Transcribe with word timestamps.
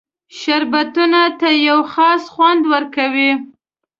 شربتونو 0.39 1.23
ته 1.39 1.49
یو 1.67 1.79
خاص 1.93 2.23
خوند 2.33 2.61
ورکوي. 2.73 3.31